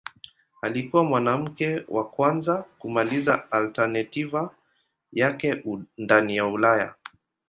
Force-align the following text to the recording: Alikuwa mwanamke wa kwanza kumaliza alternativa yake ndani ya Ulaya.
Alikuwa 0.61 1.03
mwanamke 1.03 1.83
wa 1.87 2.09
kwanza 2.09 2.65
kumaliza 2.79 3.51
alternativa 3.51 4.55
yake 5.11 5.63
ndani 5.97 6.35
ya 6.35 6.45
Ulaya. 6.47 6.95